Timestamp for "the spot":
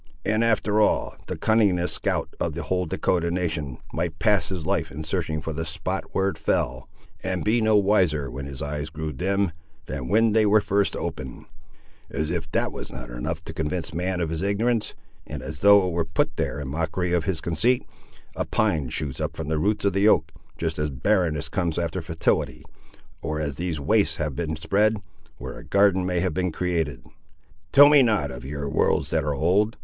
5.53-6.05